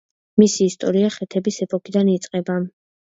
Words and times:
მისი 0.43 0.65
ისტორია 0.69 1.11
ხეთების 1.17 1.59
ეპოქიდან 1.69 2.11
იწყება. 2.15 2.57